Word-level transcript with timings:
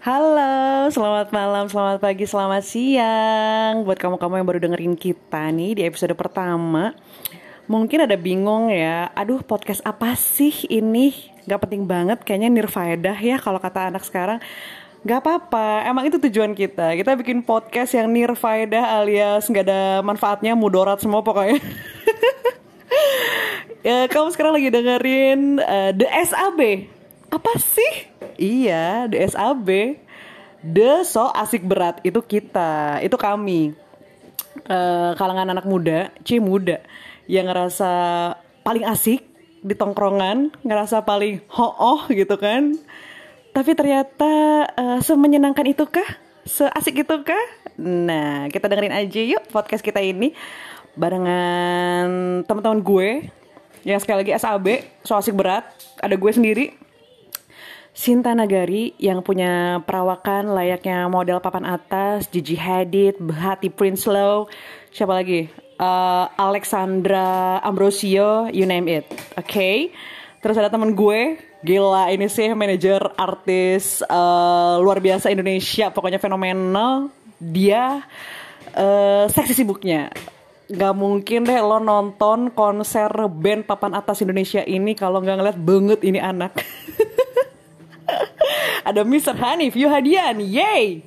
Halo, 0.00 0.88
selamat 0.88 1.28
malam, 1.28 1.68
selamat 1.68 2.00
pagi, 2.00 2.24
selamat 2.24 2.64
siang. 2.64 3.84
Buat 3.84 4.00
kamu-kamu 4.00 4.40
yang 4.40 4.48
baru 4.48 4.56
dengerin 4.64 4.96
kita 4.96 5.52
nih 5.52 5.76
di 5.76 5.82
episode 5.84 6.16
pertama 6.16 6.96
Mungkin 7.68 8.08
ada 8.08 8.16
bingung 8.16 8.72
ya 8.72 9.12
Aduh 9.12 9.44
podcast 9.44 9.84
apa 9.84 10.16
sih 10.16 10.64
ini? 10.72 11.12
Gak 11.44 11.68
penting 11.68 11.84
banget 11.84 12.24
kayaknya 12.24 12.48
nirfaedah 12.48 13.12
ya 13.12 13.36
kalau 13.36 13.60
kata 13.60 13.92
anak 13.92 14.00
sekarang. 14.08 14.40
Gak 15.04 15.20
apa-apa, 15.20 15.84
emang 15.84 16.08
itu 16.08 16.16
tujuan 16.16 16.56
kita. 16.56 16.96
Kita 16.96 17.12
bikin 17.20 17.44
podcast 17.44 17.92
yang 17.92 18.08
nirfaedah 18.08 19.04
alias 19.04 19.52
gak 19.52 19.68
ada 19.68 20.00
manfaatnya 20.00 20.56
mudorat 20.56 20.96
semua 21.04 21.20
pokoknya. 21.20 21.60
Ya, 23.80 24.04
Kamu 24.12 24.28
sekarang 24.28 24.60
lagi 24.60 24.68
dengerin 24.68 25.56
uh, 25.56 25.96
The 25.96 26.04
SAB 26.04 26.60
Apa 27.30 27.52
sih? 27.62 28.10
Iya, 28.34 29.06
The 29.06 29.18
SAB. 29.30 29.68
The 30.60 31.06
So 31.08 31.30
Asik 31.30 31.64
Berat 31.64 32.02
itu 32.04 32.20
kita, 32.20 33.00
itu 33.00 33.16
kami. 33.16 33.72
Uh, 34.66 35.14
kalangan 35.14 35.54
anak 35.54 35.64
muda, 35.64 36.10
c 36.26 36.42
muda 36.42 36.82
yang 37.30 37.46
ngerasa 37.46 37.90
paling 38.66 38.82
asik 38.82 39.22
di 39.62 39.72
tongkrongan, 39.78 40.50
ngerasa 40.66 41.06
paling 41.06 41.38
ho-oh 41.48 42.04
gitu 42.10 42.34
kan. 42.34 42.74
Tapi 43.54 43.72
ternyata 43.78 44.32
uh, 44.74 44.98
semenyenangkan 45.00 45.70
itukah? 45.70 46.06
Seasik 46.42 47.06
itukah? 47.06 47.40
Nah, 47.78 48.50
kita 48.50 48.66
dengerin 48.66 49.06
aja 49.06 49.22
yuk 49.22 49.48
podcast 49.54 49.86
kita 49.86 50.02
ini 50.02 50.34
barengan 50.98 52.42
teman-teman 52.44 52.82
gue 52.82 53.08
yang 53.86 53.96
sekali 54.02 54.26
lagi 54.26 54.36
SAB, 54.36 54.66
so 55.06 55.16
asik 55.16 55.32
berat. 55.32 55.64
Ada 56.02 56.18
gue 56.18 56.32
sendiri, 56.34 56.66
Sinta 57.90 58.30
Nagari 58.38 58.94
yang 59.02 59.18
punya 59.20 59.82
perawakan 59.82 60.54
layaknya 60.54 61.10
model 61.10 61.42
papan 61.42 61.66
atas, 61.66 62.30
Gigi 62.30 62.54
Hadid, 62.54 63.18
Bahati 63.18 63.66
Prinsloo, 63.66 64.46
siapa 64.94 65.10
lagi? 65.10 65.50
Uh, 65.74 66.30
Alexandra 66.38 67.58
Ambrosio, 67.66 68.46
you 68.54 68.62
name 68.62 68.86
it. 68.86 69.10
Oke. 69.34 69.42
Okay? 69.42 69.76
Terus 70.40 70.56
ada 70.56 70.72
temen 70.72 70.96
gue, 70.96 71.36
gila 71.60 72.08
ini 72.14 72.30
sih 72.30 72.48
manajer 72.56 73.04
artis 73.18 74.00
uh, 74.08 74.80
luar 74.80 75.02
biasa 75.02 75.28
Indonesia, 75.28 75.92
pokoknya 75.92 76.16
fenomenal. 76.22 77.12
Dia 77.36 78.06
uh, 78.72 79.24
seksi 79.28 79.52
sibuknya. 79.52 80.08
Gak 80.70 80.94
mungkin 80.94 81.42
deh 81.42 81.58
lo 81.58 81.82
nonton 81.82 82.54
konser 82.54 83.10
band 83.28 83.66
papan 83.66 83.98
atas 83.98 84.22
Indonesia 84.22 84.62
ini 84.62 84.94
kalau 84.94 85.18
nggak 85.18 85.36
ngeliat 85.42 85.58
banget 85.58 86.00
ini 86.06 86.22
anak. 86.22 86.54
ada 88.90 89.06
Mr. 89.06 89.38
Hanif 89.38 89.78
Yuhadian, 89.78 90.42
yay! 90.42 91.06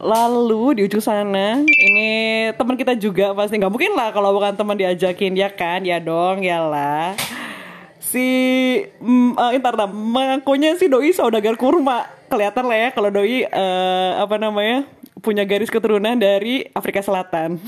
Lalu 0.00 0.78
di 0.78 0.80
ujung 0.86 1.02
sana 1.02 1.60
ini 1.66 2.10
teman 2.56 2.78
kita 2.78 2.96
juga 2.96 3.34
pasti 3.36 3.58
nggak 3.58 3.68
mungkin 3.68 3.92
lah 3.92 4.14
kalau 4.14 4.32
bukan 4.32 4.56
teman 4.56 4.78
diajakin 4.78 5.36
ya 5.36 5.52
kan 5.52 5.84
ya 5.84 6.00
dong 6.00 6.40
ya 6.40 6.62
lah 6.64 7.12
si 8.00 8.24
mm, 8.96 9.36
uh, 9.36 9.52
entar 9.52 9.76
mengakunya 9.92 10.72
si 10.80 10.88
doi 10.88 11.12
saudagar 11.12 11.52
kurma 11.60 12.08
kelihatan 12.32 12.64
lah 12.64 12.78
ya 12.80 12.88
kalau 12.96 13.12
doi 13.12 13.44
uh, 13.44 14.24
apa 14.24 14.40
namanya 14.40 14.88
punya 15.20 15.44
garis 15.44 15.68
keturunan 15.68 16.16
dari 16.16 16.64
Afrika 16.72 17.04
Selatan. 17.04 17.60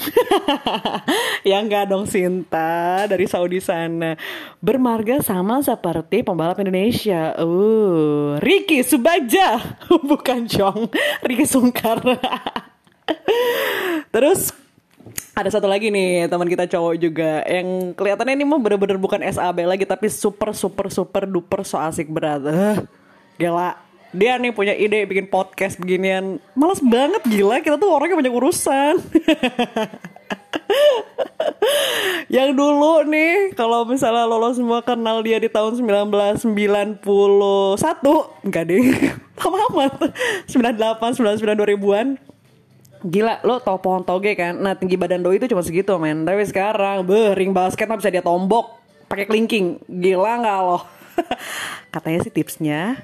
ya 1.49 1.61
enggak 1.61 1.93
dong 1.93 2.09
Sinta 2.09 3.05
dari 3.07 3.29
Saudi 3.29 3.61
sana. 3.61 4.17
Bermarga 4.59 5.21
sama 5.21 5.61
seperti 5.61 6.25
pembalap 6.25 6.59
Indonesia. 6.59 7.37
Uh, 7.39 8.41
Ricky 8.41 8.81
Subaja. 8.83 9.77
Bukan 10.11 10.49
Jong, 10.49 10.89
Ricky 11.23 11.45
Sungkar. 11.45 12.01
Terus 14.15 14.57
ada 15.37 15.49
satu 15.49 15.69
lagi 15.69 15.89
nih 15.93 16.29
teman 16.29 16.49
kita 16.49 16.69
cowok 16.69 16.95
juga 16.97 17.45
yang 17.49 17.97
kelihatannya 17.97 18.37
ini 18.37 18.45
mah 18.45 18.61
bener-bener 18.61 19.01
bukan 19.01 19.25
SAB 19.33 19.65
lagi 19.65 19.89
tapi 19.89 20.13
super 20.13 20.53
super 20.53 20.93
super 20.93 21.25
duper 21.25 21.65
so 21.65 21.81
asik 21.81 22.09
berat. 22.09 22.45
Uh, 22.45 22.85
dia 24.13 24.37
nih 24.37 24.53
punya 24.53 24.77
ide 24.77 25.09
bikin 25.09 25.25
podcast 25.25 25.81
beginian 25.81 26.37
males 26.53 26.85
banget 26.85 27.25
gila 27.25 27.65
kita 27.65 27.81
tuh 27.81 27.89
orangnya 27.89 28.21
banyak 28.21 28.37
urusan 28.37 29.01
yang 32.37 32.53
dulu 32.53 33.09
nih 33.09 33.57
kalau 33.57 33.89
misalnya 33.89 34.29
lo 34.29 34.53
semua 34.53 34.85
kenal 34.85 35.25
dia 35.25 35.41
di 35.41 35.49
tahun 35.49 35.81
1991 35.81 36.45
enggak 38.45 38.65
deh 38.69 38.85
lama 39.41 39.57
amat 39.73 39.93
98 40.45 41.41
99 41.41 41.81
2000-an 41.81 42.21
Gila, 43.03 43.43
lo 43.43 43.59
tau 43.59 43.83
pohon 43.83 44.07
toge 44.07 44.39
kan? 44.39 44.55
Nah, 44.55 44.79
tinggi 44.79 44.95
badan 44.95 45.27
doi 45.27 45.35
itu 45.35 45.51
cuma 45.51 45.67
segitu, 45.67 45.91
men. 45.99 46.23
Tapi 46.23 46.47
sekarang, 46.47 47.03
beh, 47.03 47.35
ring 47.35 47.51
basket 47.51 47.91
mah 47.91 47.99
bisa 47.99 48.15
dia 48.15 48.23
tombok 48.23 48.79
pakai 49.11 49.27
kelingking. 49.27 49.83
Gila 49.91 50.39
nggak 50.39 50.59
lo? 50.63 50.87
Katanya 51.95 52.23
sih 52.23 52.31
tipsnya 52.31 53.03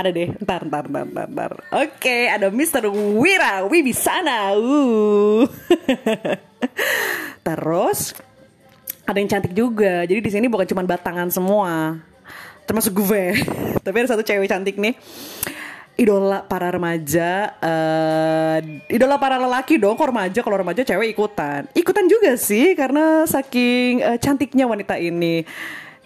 ada 0.00 0.08
deh 0.08 0.32
ntar 0.40 0.64
ntar 0.64 0.88
ntar 0.88 1.06
ntar, 1.06 1.28
ntar. 1.28 1.52
oke 1.76 2.00
okay, 2.00 2.32
ada 2.32 2.48
Mr. 2.48 2.88
Wira 2.90 3.68
Wibisana. 3.68 4.56
Uh. 4.56 5.44
terus 7.46 8.16
ada 9.10 9.18
yang 9.18 9.30
cantik 9.30 9.52
juga. 9.52 10.06
Jadi 10.06 10.20
di 10.22 10.30
sini 10.30 10.46
bukan 10.46 10.66
cuma 10.70 10.86
batangan 10.86 11.28
semua. 11.28 11.98
Termasuk 12.64 13.02
gue. 13.02 13.34
Tapi 13.84 13.96
ada 13.98 14.08
satu 14.14 14.22
cewek 14.22 14.46
cantik 14.46 14.78
nih. 14.78 14.94
Idola 16.00 16.40
para 16.48 16.72
remaja 16.72 17.52
uh, 17.60 18.56
idola 18.88 19.20
para 19.20 19.36
lelaki 19.36 19.76
dong. 19.76 19.98
Kok 19.98 20.08
remaja 20.14 20.40
kalau 20.40 20.56
remaja 20.62 20.80
cewek 20.86 21.12
ikutan. 21.12 21.68
Ikutan 21.76 22.06
juga 22.08 22.38
sih 22.40 22.72
karena 22.72 23.28
saking 23.28 24.00
uh, 24.00 24.16
cantiknya 24.16 24.64
wanita 24.64 24.96
ini 24.96 25.44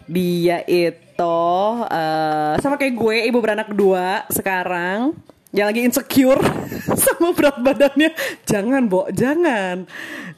dia 0.05 0.61
itu 0.69 1.41
uh, 1.89 2.55
sama 2.61 2.77
kayak 2.77 2.95
gue 2.95 3.17
ibu 3.29 3.39
beranak 3.41 3.73
kedua 3.73 4.29
sekarang. 4.29 5.17
Yang 5.55 5.67
lagi 5.71 5.81
insecure 5.87 6.43
sama 7.07 7.31
berat 7.31 7.57
badannya. 7.63 8.11
Jangan 8.43 8.91
bo 8.91 9.07
jangan. 9.15 9.87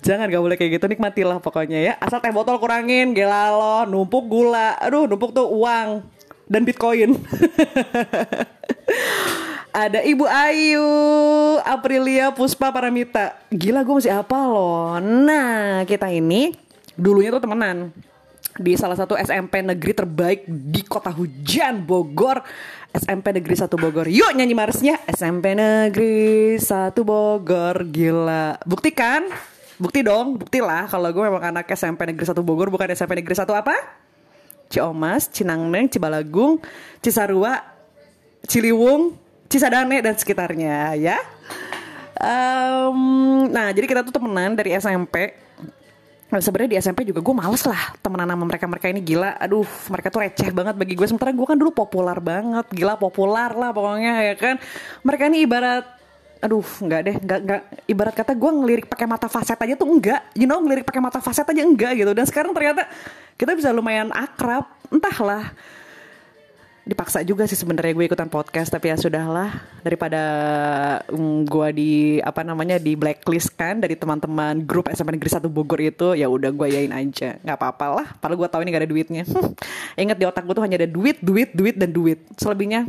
Jangan 0.05 0.29
gak 0.29 0.45
boleh 0.45 0.57
kayak 0.61 0.77
gitu. 0.77 0.87
Nikmatilah 0.93 1.41
pokoknya 1.41 1.79
ya. 1.81 1.95
Asal 1.97 2.21
teh 2.21 2.29
botol 2.29 2.61
kurangin 2.61 3.17
gila 3.17 3.49
lo 3.57 3.79
numpuk 3.89 4.29
gula. 4.29 4.77
Aduh 4.77 5.09
numpuk 5.09 5.33
tuh 5.33 5.49
uang 5.49 6.05
dan 6.47 6.63
bitcoin. 6.69 7.17
Ada 9.77 10.01
Ibu 10.09 10.25
Ayu, 10.25 10.89
Aprilia, 11.61 12.33
Puspa, 12.33 12.73
Paramita. 12.73 13.37
Gila 13.53 13.85
gue 13.85 13.95
masih 14.01 14.13
apa 14.13 14.37
loh. 14.49 14.97
Nah 15.01 15.85
kita 15.85 16.09
ini 16.13 16.57
dulunya 16.97 17.29
tuh 17.29 17.45
temenan 17.45 17.93
di 18.57 18.73
salah 18.75 18.97
satu 18.97 19.17
SMP 19.17 19.61
negeri 19.61 19.93
terbaik 19.93 20.49
di 20.49 20.83
kota 20.85 21.13
hujan 21.13 21.85
Bogor. 21.85 22.41
SMP 22.97 23.37
Negeri 23.37 23.57
1 23.61 23.69
Bogor. 23.77 24.09
Yuk 24.09 24.33
nyanyi 24.33 24.57
marsnya. 24.57 24.97
SMP 25.05 25.53
Negeri 25.53 26.57
1 26.57 26.97
Bogor 27.05 27.85
Gila. 27.93 28.57
Buktikan? 28.65 29.29
Bukti 29.77 30.01
dong 30.01 30.41
Buktilah 30.41 30.89
Kalau 30.89 31.13
gue 31.13 31.21
memang 31.21 31.53
anak 31.53 31.69
SMP 31.77 32.09
Negeri 32.09 32.25
1 32.25 32.41
Bogor 32.41 32.73
Bukan 32.73 32.97
SMP 32.97 33.21
Negeri 33.21 33.37
1 33.37 33.45
apa? 33.53 33.77
Ciomas, 34.67 35.31
Cinangneng, 35.31 35.87
Cibalagung, 35.87 36.59
Cisarua, 36.99 37.63
Ciliwung, 38.51 39.15
Cisadane 39.47 40.03
dan 40.03 40.19
sekitarnya 40.19 40.99
ya. 40.99 41.19
Um, 42.19 43.47
nah 43.47 43.71
jadi 43.71 43.87
kita 43.87 44.03
tuh 44.03 44.19
temenan 44.19 44.59
dari 44.59 44.75
SMP 44.75 45.37
Nah, 46.27 46.43
sebenarnya 46.43 46.71
di 46.75 46.79
SMP 46.83 47.07
juga 47.07 47.23
gue 47.23 47.35
males 47.39 47.63
lah 47.63 47.95
temenan 48.03 48.27
sama 48.27 48.45
mereka 48.51 48.67
mereka 48.67 48.87
ini 48.91 48.99
gila. 48.99 49.39
Aduh 49.39 49.69
mereka 49.87 50.11
tuh 50.11 50.21
receh 50.27 50.51
banget 50.51 50.75
bagi 50.75 50.99
gue 50.99 51.07
sementara 51.07 51.31
gue 51.31 51.47
kan 51.47 51.55
dulu 51.55 51.71
populer 51.71 52.19
banget 52.19 52.67
gila 52.75 52.99
populer 52.99 53.51
lah 53.55 53.71
pokoknya 53.71 54.15
ya 54.33 54.35
kan. 54.35 54.59
Mereka 55.07 55.23
ini 55.31 55.47
ibarat 55.47 55.87
aduh 56.37 56.67
nggak 56.67 57.01
deh 57.07 57.17
nggak 57.23 57.41
nggak. 57.47 57.61
Ibarat 57.87 58.15
kata 58.19 58.33
gue 58.35 58.51
ngelirik 58.51 58.87
pakai 58.91 59.07
mata 59.07 59.31
faset 59.31 59.55
aja 59.55 59.75
tuh 59.79 59.87
enggak 59.87 60.21
you 60.35 60.51
know 60.51 60.59
ngelirik 60.59 60.83
pakai 60.83 60.99
mata 60.99 61.23
faset 61.23 61.47
aja 61.47 61.63
enggak 61.63 61.95
gitu. 61.95 62.11
Dan 62.11 62.27
sekarang 62.27 62.51
ternyata 62.51 62.91
kita 63.39 63.55
bisa 63.55 63.71
lumayan 63.71 64.11
akrab 64.11 64.67
entahlah 64.91 65.55
dipaksa 66.87 67.19
juga 67.27 67.51
sih 67.51 67.59
sebenarnya 67.59 67.99
gue 67.99 68.07
ikutan 68.07 68.31
podcast 68.31 68.71
tapi 68.71 68.95
ya 68.95 68.97
sudahlah. 68.97 69.51
Daripada 69.83 70.23
um, 71.11 71.43
gue 71.43 71.69
di 71.75 71.93
apa 72.23 72.47
namanya 72.47 72.79
di 72.79 72.95
blacklist 72.95 73.59
kan 73.59 73.83
dari 73.83 73.99
teman-teman 73.99 74.63
grup 74.63 74.87
SMP 74.87 75.19
Negeri 75.19 75.31
1 75.35 75.51
Bogor 75.51 75.83
itu 75.83 76.15
ya 76.15 76.31
udah 76.31 76.55
gue 76.55 76.67
yain 76.71 76.95
aja. 76.95 77.43
Nggak 77.43 77.59
apa-apa 77.59 77.87
lah 77.91 78.07
padahal 78.23 78.39
gue 78.39 78.49
tahu 78.49 78.61
ini 78.63 78.71
gak 78.71 78.83
ada 78.87 78.91
duitnya. 78.95 79.25
Inget 80.01 80.17
di 80.23 80.25
otak 80.31 80.47
gue 80.47 80.55
tuh 80.55 80.63
hanya 80.63 80.79
ada 80.79 80.89
duit 80.89 81.19
duit 81.19 81.51
duit 81.51 81.75
dan 81.75 81.91
duit. 81.91 82.23
Selebihnya 82.39 82.87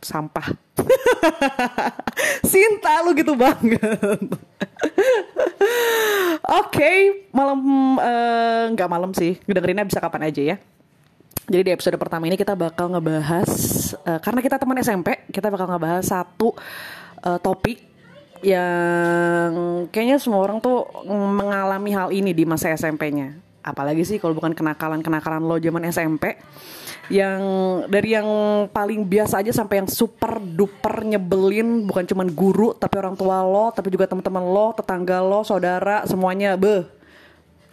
sampah. 0.00 0.56
Sinta 2.50 3.04
lu 3.04 3.12
gitu 3.12 3.36
banget. 3.36 3.84
Oke, 6.40 6.72
okay, 6.72 6.96
malam 7.36 7.60
eh, 8.00 8.72
nggak 8.72 8.88
uh, 8.88 8.92
malam 8.96 9.12
sih, 9.12 9.36
dengerinnya 9.44 9.84
bisa 9.84 10.00
kapan 10.00 10.32
aja 10.32 10.40
ya 10.40 10.56
Jadi 11.50 11.66
di 11.66 11.72
episode 11.74 11.98
pertama 11.98 12.30
ini 12.30 12.38
kita 12.38 12.54
bakal 12.54 12.94
ngebahas 12.94 13.50
uh, 14.06 14.22
karena 14.22 14.38
kita 14.38 14.54
teman 14.54 14.78
SMP, 14.78 15.26
kita 15.34 15.50
bakal 15.50 15.66
ngebahas 15.66 16.06
satu 16.06 16.54
uh, 17.26 17.42
topik 17.42 17.82
yang 18.38 19.50
kayaknya 19.90 20.22
semua 20.22 20.46
orang 20.46 20.62
tuh 20.62 20.86
mengalami 21.10 21.90
hal 21.90 22.14
ini 22.14 22.30
di 22.30 22.46
masa 22.46 22.70
SMP-nya. 22.70 23.34
Apalagi 23.66 24.06
sih 24.06 24.22
kalau 24.22 24.38
bukan 24.38 24.54
kenakalan-kenakalan 24.54 25.42
lo 25.42 25.58
zaman 25.58 25.90
SMP 25.90 26.38
yang 27.10 27.42
dari 27.90 28.14
yang 28.14 28.30
paling 28.70 29.02
biasa 29.02 29.42
aja 29.42 29.50
sampai 29.50 29.82
yang 29.82 29.90
super 29.90 30.38
duper 30.38 31.02
nyebelin 31.02 31.82
bukan 31.82 32.06
cuman 32.06 32.30
guru 32.30 32.78
tapi 32.78 32.94
orang 33.02 33.18
tua 33.18 33.42
lo 33.42 33.74
tapi 33.74 33.90
juga 33.90 34.06
teman-teman 34.06 34.46
lo 34.46 34.70
tetangga 34.78 35.18
lo 35.18 35.42
saudara 35.42 36.06
semuanya 36.06 36.54
be 36.54 36.86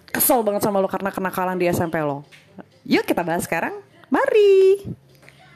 kesel 0.09 0.41
banget 0.41 0.65
sama 0.65 0.81
lo 0.81 0.89
karena 0.89 1.13
kenakalan 1.13 1.55
di 1.61 1.69
SMP 1.69 2.01
lo 2.01 2.25
yuk 2.87 3.03
kita 3.03 3.21
bahas 3.21 3.43
sekarang. 3.43 3.75
Mari 4.07 4.87